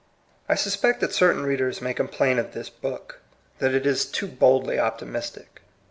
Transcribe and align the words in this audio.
I 0.49 0.55
STTSPBCT 0.55 0.99
that 0.99 1.13
certain 1.13 1.43
readers 1.43 1.79
may 1.79 1.93
com 1.93 2.07
plain 2.07 2.39
of 2.39 2.53
this 2.53 2.71
book, 2.71 3.19
that 3.59 3.75
it 3.75 3.85
is 3.85 4.03
too 4.03 4.25
boldly 4.25 4.79
optimistic. 4.79 5.61